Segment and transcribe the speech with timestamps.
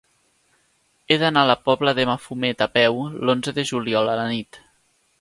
[1.07, 4.65] He d'anar a la Pobla de Mafumet a peu l'onze de juliol a la nit.